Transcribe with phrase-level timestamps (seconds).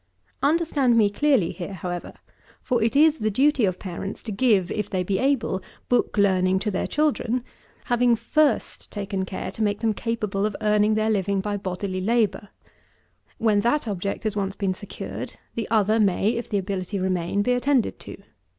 [0.39, 0.49] 12.
[0.53, 2.13] Understand me clearly here, however;
[2.63, 6.57] for it is the duty of parents to give, if they be able, book learning
[6.57, 7.43] to their children,
[7.85, 12.49] having first taken care to make them capable of earning their living by bodily labour.
[13.37, 17.53] When that object has once been secured, the other may, if the ability remain, be
[17.53, 18.17] attended to.